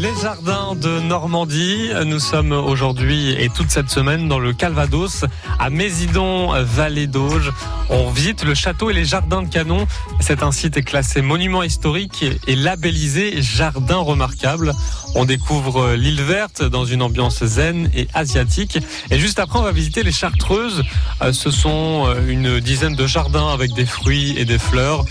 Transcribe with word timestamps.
Les 0.00 0.14
jardins 0.22 0.74
de 0.76 0.98
Normandie, 1.00 1.90
nous 2.06 2.20
sommes 2.20 2.52
aujourd'hui 2.52 3.32
et 3.32 3.50
toute 3.50 3.70
cette 3.70 3.90
semaine 3.90 4.28
dans 4.28 4.38
le 4.38 4.54
Calvados, 4.54 5.26
à 5.58 5.68
Mésidon, 5.68 6.52
vallée 6.62 7.06
d'Auge. 7.06 7.52
On 7.90 8.08
visite 8.08 8.44
le 8.44 8.54
château 8.54 8.88
et 8.88 8.94
les 8.94 9.04
jardins 9.04 9.42
de 9.42 9.48
Canon. 9.48 9.86
C'est 10.20 10.42
un 10.42 10.52
site 10.52 10.82
classé 10.86 11.20
monument 11.20 11.62
historique 11.62 12.24
et 12.46 12.56
labellisé 12.56 13.42
jardin 13.42 13.98
remarquable. 13.98 14.72
On 15.16 15.24
découvre 15.24 15.94
l'île 15.94 16.22
verte 16.22 16.62
dans 16.62 16.84
une 16.84 17.02
ambiance 17.02 17.44
zen 17.44 17.90
et 17.94 18.06
asiatique. 18.14 18.78
Et 19.10 19.18
juste 19.18 19.38
après, 19.38 19.58
on 19.58 19.62
va 19.62 19.72
visiter 19.72 20.02
les 20.02 20.12
Chartreuses. 20.12 20.84
Euh, 21.20 21.32
ce 21.32 21.50
sont 21.50 22.06
euh, 22.06 22.28
une 22.28 22.60
dizaine 22.60 22.94
de 22.94 23.06
jardins 23.06 23.48
avec 23.48 23.74
des 23.74 23.86
fruits 23.86 24.38
et 24.38 24.44
des 24.44 24.58
fleurs. 24.58 25.04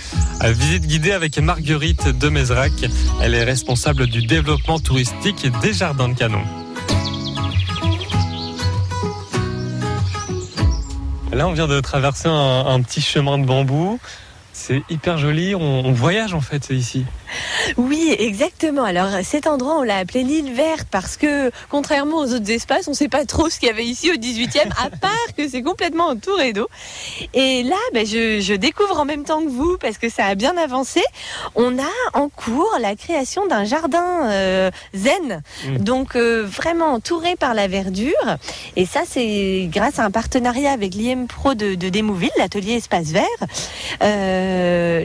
Euh, 0.44 0.54
visite 0.54 0.88
guidée 0.88 1.12
avec 1.12 1.38
Marguerite 1.38 2.18
de 2.18 2.30
Mézrac. 2.30 2.72
Elle 3.22 3.36
est 3.36 3.44
responsable 3.44 4.08
du 4.08 4.22
développement 4.22 4.79
touristique 4.84 5.48
des 5.62 5.74
jardins 5.74 6.10
de 6.10 6.14
Canon. 6.14 6.44
Là, 11.32 11.48
on 11.48 11.54
vient 11.54 11.68
de 11.68 11.80
traverser 11.80 12.28
un 12.28 12.82
petit 12.82 13.02
chemin 13.02 13.38
de 13.38 13.46
bambou. 13.46 14.00
C'est 14.60 14.84
hyper 14.90 15.18
joli. 15.18 15.56
On, 15.56 15.62
on, 15.62 15.94
voyage 15.94 16.34
en 16.34 16.42
fait 16.42 16.70
ici. 16.70 17.06
Oui, 17.78 18.14
exactement. 18.20 18.84
Alors 18.84 19.08
cet 19.24 19.48
endroit, 19.48 19.80
on 19.80 19.84
l'a 19.84 19.98
appelé 19.98 20.24
l'île 20.24 20.54
verte 20.54 20.88
parce 20.92 21.16
que, 21.16 21.50
contrairement 21.70 22.18
aux 22.18 22.34
autres 22.34 22.52
espaces, 22.52 22.88
on 22.88 22.92
ne 22.92 22.96
sait 22.96 23.08
pas 23.08 23.24
trop 23.26 23.50
ce 23.50 23.58
qu'il 23.58 23.70
y 23.70 23.72
avait 23.72 23.86
ici 23.86 24.12
au 24.12 24.16
18e, 24.16 24.70
à 24.78 24.90
part 25.02 25.12
que 25.38 25.48
c'est 25.48 25.62
complètement 25.62 26.08
entouré 26.08 26.52
d'eau. 26.52 26.68
Et 27.34 27.64
là, 27.64 27.78
ben, 27.94 28.06
je, 28.06 28.42
je, 28.42 28.54
découvre 28.54 29.00
en 29.00 29.06
même 29.06 29.24
temps 29.24 29.42
que 29.42 29.50
vous, 29.50 29.78
parce 29.80 29.98
que 29.98 30.10
ça 30.10 30.26
a 30.26 30.36
bien 30.36 30.58
avancé, 30.58 31.02
on 31.56 31.80
a 31.80 31.92
en 32.14 32.28
cours 32.28 32.78
la 32.82 32.96
création 32.96 33.48
d'un 33.48 33.64
jardin 33.64 34.30
euh, 34.30 34.72
zen, 34.94 35.42
mmh. 35.66 35.78
donc 35.78 36.16
euh, 36.18 36.46
vraiment 36.46 36.94
entouré 36.94 37.38
par 37.38 37.54
la 37.54 37.70
verdure. 37.70 38.38
Et 38.76 38.86
ça, 38.86 39.02
c'est 39.08 39.70
grâce 39.72 40.00
à 40.00 40.04
un 40.04 40.12
partenariat 40.12 40.72
avec 40.74 40.96
l'IM 40.96 41.28
Pro 41.28 41.54
de, 41.54 41.76
de 41.76 41.90
Démouville, 41.90 42.30
l'atelier 42.38 42.74
Espace 42.74 43.08
Vert. 43.08 43.24
Euh, 44.04 44.49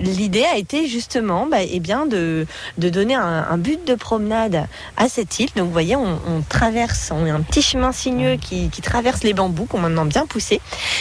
L'idée 0.01 0.45
a 0.45 0.57
été 0.57 0.87
justement, 0.87 1.47
bah, 1.47 1.59
eh 1.63 1.81
bien, 1.81 2.07
de, 2.07 2.47
donner 2.79 3.15
un, 3.15 3.57
but 3.59 3.87
de 3.87 3.95
promenade 3.95 4.67
à 4.97 5.09
cette 5.09 5.39
île. 5.39 5.49
Donc 5.57 5.67
vous 5.67 5.73
voyez, 5.73 5.97
on, 5.97 6.19
traverse, 6.49 7.11
on 7.13 7.27
a 7.27 7.33
un 7.33 7.41
petit 7.41 7.63
chemin 7.63 7.93
sinueux 7.93 8.37
qui, 8.37 8.71
traverse 8.83 9.23
les 9.23 9.33
bambous 9.33 9.65
qu'on 9.65 9.79
maintenant 9.79 10.05
bien 10.05 10.27
poussés. 10.27 10.61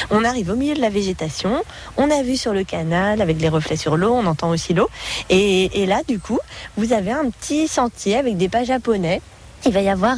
On 0.09 0.23
arrive 0.23 0.49
au 0.52 0.55
milieu 0.55 0.75
de 0.75 0.81
la 0.81 0.89
végétation. 0.89 1.61
On 1.97 2.09
a 2.09 2.23
vu 2.23 2.38
sur 2.38 2.53
le 2.53 2.64
canal 2.64 3.21
avec 3.21 3.41
les 3.41 3.49
reflets 3.49 3.75
sur 3.75 3.97
l'eau, 3.97 4.14
on 4.14 4.25
entend 4.25 4.49
aussi 4.49 4.73
l'eau. 4.73 4.89
Et, 5.30 5.86
là, 5.86 6.02
du 6.08 6.19
coup, 6.19 6.39
vous 6.77 6.94
avez 6.94 7.11
un 7.11 7.30
petit 7.30 7.67
sentier 7.67 8.16
avec 8.16 8.38
des 8.38 8.49
pas 8.49 8.64
japonais 8.64 9.21
il 9.66 9.71
va 9.71 9.80
y 9.80 9.88
avoir 9.88 10.17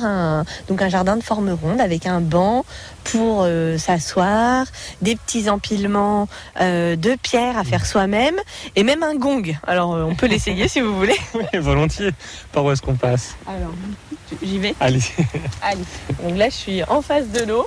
donc 0.67 0.81
un 0.81 0.89
jardin 0.89 1.17
de 1.17 1.23
forme 1.23 1.51
ronde 1.51 1.79
avec 1.79 2.07
un 2.07 2.19
banc 2.19 2.65
pour 3.15 3.43
euh, 3.43 3.77
s'asseoir, 3.77 4.65
des 5.01 5.15
petits 5.15 5.49
empilements 5.49 6.27
euh, 6.59 6.97
de 6.97 7.15
pierres 7.21 7.57
à 7.57 7.63
faire 7.63 7.85
soi-même 7.85 8.35
et 8.75 8.83
même 8.83 9.03
un 9.03 9.15
gong. 9.15 9.55
Alors 9.65 9.93
euh, 9.95 10.03
on 10.03 10.15
peut 10.15 10.27
l'essayer 10.31 10.67
si 10.67 10.81
vous 10.81 10.93
voulez. 10.93 11.15
Oui, 11.33 11.59
volontiers. 11.59 12.11
Par 12.51 12.65
où 12.65 12.71
est-ce 12.71 12.81
qu'on 12.81 12.95
passe? 12.95 13.37
Alors, 13.47 13.73
j'y 14.43 14.59
vais. 14.59 14.75
Allez. 14.81 14.99
Allez. 15.61 15.83
Donc 16.21 16.37
là, 16.37 16.49
je 16.49 16.55
suis 16.55 16.83
en 16.83 17.01
face 17.01 17.29
de 17.29 17.45
l'eau. 17.45 17.65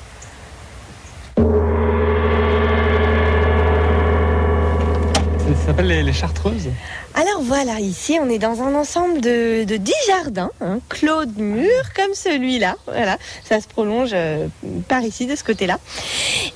Ça 5.39 5.67
s'appelle 5.67 5.68
les, 5.83 6.03
les, 6.03 6.13
Chartreuses 6.13 6.69
Alors 7.15 7.43
voilà, 7.43 7.79
ici 7.81 8.19
on 8.21 8.29
est 8.29 8.39
dans 8.39 8.63
un 8.63 8.75
ensemble 8.75 9.21
de, 9.21 9.65
de 9.65 9.77
10 9.77 9.93
jardins, 10.09 10.51
hein, 10.61 10.81
clos 10.89 11.25
de 11.25 11.41
murs 11.41 11.93
comme 11.95 12.15
celui-là. 12.15 12.77
Voilà, 12.87 13.19
ça 13.45 13.61
se 13.61 13.69
prolonge 13.69 14.11
euh, 14.13 14.49
par 14.89 15.03
ici, 15.03 15.27
de 15.27 15.37
ce 15.37 15.45
côté-là. 15.45 15.79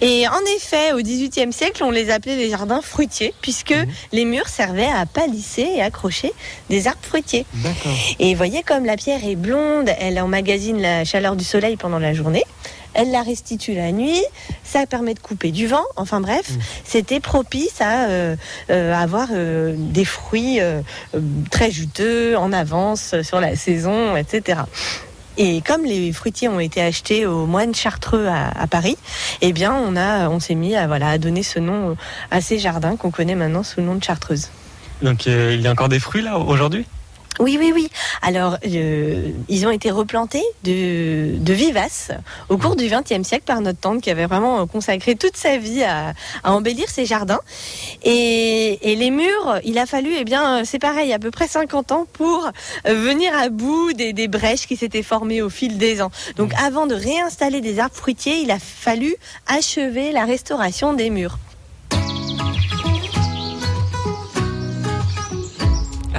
Et 0.01 0.27
en 0.27 0.57
effet, 0.57 0.93
au 0.93 0.99
XVIIIe 0.99 1.53
siècle, 1.53 1.85
on 1.85 1.91
les 1.91 2.11
appelait 2.11 2.37
les 2.37 2.51
jardins 2.51 2.81
fruitiers, 2.83 3.35
puisque 3.41 3.73
mmh. 3.73 3.87
les 4.13 4.25
murs 4.25 4.49
servaient 4.49 4.91
à 4.91 5.07
palisser 5.07 5.69
et 5.77 5.83
accrocher 5.83 6.33
des 6.69 6.89
arbres 6.89 6.99
fruitiers. 7.03 7.47
Et 8.19 8.35
voyez 8.35 8.63
comme 8.63 8.85
la 8.85 8.97
pierre 8.97 9.25
est 9.25 9.37
blonde, 9.37 9.91
elle 9.99 10.21
emmagasine 10.21 10.81
la 10.81 11.05
chaleur 11.05 11.37
du 11.37 11.45
soleil 11.45 11.77
pendant 11.77 11.99
la 11.99 12.15
journée 12.15 12.45
elle 12.95 13.11
la 13.11 13.23
restitue 13.23 13.75
la 13.75 13.93
nuit, 13.93 14.23
ça 14.65 14.87
permet 14.87 15.15
de 15.15 15.19
couper 15.19 15.51
du 15.51 15.67
vent, 15.67 15.85
enfin 15.97 16.21
bref, 16.21 16.51
mmh. 16.51 16.61
c'était 16.85 17.21
propice 17.21 17.81
à 17.81 18.09
euh, 18.09 18.37
euh, 18.71 18.95
avoir 18.95 19.29
euh, 19.33 19.75
des 19.77 20.05
fruits 20.05 20.61
très 21.51 21.71
juteux 21.71 22.37
en 22.37 22.53
avance 22.53 23.15
sur 23.23 23.41
la 23.41 23.57
saison, 23.57 24.17
etc. 24.17 24.61
Et 25.39 25.63
comme 25.63 25.85
les 25.85 26.13
fruitiers 26.13 26.49
ont 26.49 26.61
été 26.61 26.83
achetés 26.83 27.25
aux 27.25 27.47
moines 27.47 27.75
chartreux 27.75 28.27
à, 28.27 28.49
à 28.49 28.67
Paris, 28.67 28.99
eh 29.41 29.53
bien 29.53 29.73
on 29.73 29.97
a, 29.97 30.29
on 30.29 30.41
s'est 30.41 30.55
mis 30.55 30.77
à 30.77 30.87
voilà 30.87 31.09
à 31.09 31.19
donner 31.19 31.43
ce 31.43 31.59
nom 31.59 31.97
à 32.31 32.41
ces 32.43 32.59
jardins 32.59 32.97
qu'on 32.97 33.11
connaît 33.11 33.35
maintenant 33.35 33.63
sous 33.63 33.81
le 33.81 33.87
nom 33.87 33.95
de 33.95 34.05
chartreuse. 34.05 34.51
Donc 35.01 35.27
il 35.27 35.61
y 35.61 35.67
a 35.67 35.71
encore 35.71 35.89
des 35.89 35.99
fruits 36.01 36.23
là 36.23 36.39
aujourd'hui? 36.39 36.87
Oui, 37.41 37.57
oui, 37.59 37.73
oui. 37.75 37.89
Alors, 38.21 38.59
euh, 38.67 39.31
ils 39.49 39.67
ont 39.67 39.71
été 39.71 39.91
replantés 39.91 40.45
de, 40.65 41.39
de 41.39 41.53
vivaces 41.53 42.11
au 42.49 42.59
cours 42.59 42.77
du 42.77 42.89
XXe 42.89 43.27
siècle 43.27 43.45
par 43.47 43.61
notre 43.61 43.79
tante 43.79 44.03
qui 44.03 44.11
avait 44.11 44.27
vraiment 44.27 44.67
consacré 44.67 45.15
toute 45.15 45.37
sa 45.37 45.57
vie 45.57 45.83
à, 45.83 46.13
à 46.45 46.53
embellir 46.53 46.89
ses 46.91 47.07
jardins. 47.07 47.41
Et, 48.03 48.93
et, 48.93 48.97
les 48.97 49.11
murs, 49.11 49.61
il 49.65 49.79
a 49.79 49.87
fallu, 49.87 50.13
eh 50.17 50.25
bien, 50.25 50.65
c'est 50.65 50.79
pareil, 50.79 51.13
à 51.13 51.19
peu 51.19 51.31
près 51.31 51.49
50 51.49 51.93
ans 51.93 52.07
pour 52.13 52.51
venir 52.85 53.33
à 53.37 53.49
bout 53.49 53.93
des, 53.95 54.13
des 54.13 54.29
brèches 54.29 54.67
qui 54.67 54.77
s'étaient 54.77 55.03
formées 55.03 55.41
au 55.41 55.49
fil 55.49 55.79
des 55.79 56.03
ans. 56.03 56.11
Donc, 56.37 56.53
avant 56.63 56.87
de 56.87 56.95
réinstaller 56.95 57.61
des 57.61 57.79
arbres 57.79 57.97
fruitiers, 57.97 58.41
il 58.43 58.51
a 58.51 58.59
fallu 58.59 59.17
achever 59.47 60.13
la 60.13 60.25
restauration 60.25 60.93
des 60.93 61.11
murs. 61.11 61.39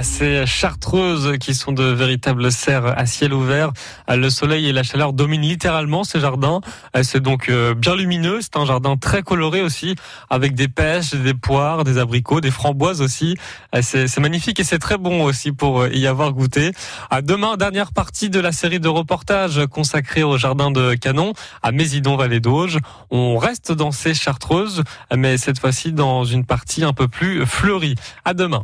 Ces 0.01 0.45
chartreuses 0.45 1.37
qui 1.39 1.53
sont 1.53 1.71
de 1.71 1.83
véritables 1.83 2.51
serres 2.51 2.97
à 2.97 3.05
ciel 3.05 3.33
ouvert. 3.33 3.71
Le 4.09 4.29
soleil 4.29 4.67
et 4.67 4.71
la 4.71 4.83
chaleur 4.83 5.13
dominent 5.13 5.41
littéralement 5.47 6.03
ces 6.03 6.19
jardins. 6.19 6.61
C'est 7.03 7.21
donc 7.21 7.51
bien 7.77 7.95
lumineux. 7.95 8.39
C'est 8.41 8.57
un 8.57 8.65
jardin 8.65 8.97
très 8.97 9.21
coloré 9.21 9.61
aussi, 9.61 9.95
avec 10.29 10.55
des 10.55 10.67
pêches, 10.67 11.13
des 11.13 11.33
poires, 11.33 11.83
des 11.83 11.97
abricots, 11.97 12.41
des 12.41 12.51
framboises 12.51 13.01
aussi. 13.01 13.37
C'est 13.81 14.19
magnifique 14.19 14.59
et 14.59 14.63
c'est 14.63 14.79
très 14.79 14.97
bon 14.97 15.23
aussi 15.23 15.51
pour 15.51 15.87
y 15.87 16.07
avoir 16.07 16.33
goûté. 16.33 16.71
À 17.09 17.21
demain, 17.21 17.55
dernière 17.57 17.91
partie 17.93 18.29
de 18.29 18.39
la 18.39 18.51
série 18.51 18.79
de 18.79 18.89
reportages 18.89 19.65
consacrée 19.67 20.23
au 20.23 20.37
jardin 20.37 20.71
de 20.71 20.95
Canon 20.95 21.33
à 21.61 21.71
Mésidon 21.71 22.17
Vallée 22.17 22.39
d'Auge. 22.39 22.79
On 23.11 23.37
reste 23.37 23.71
dans 23.71 23.91
ces 23.91 24.13
chartreuses, 24.13 24.83
mais 25.15 25.37
cette 25.37 25.59
fois-ci 25.59 25.93
dans 25.93 26.25
une 26.25 26.45
partie 26.45 26.83
un 26.83 26.93
peu 26.93 27.07
plus 27.07 27.45
fleurie. 27.45 27.95
À 28.25 28.33
demain. 28.33 28.63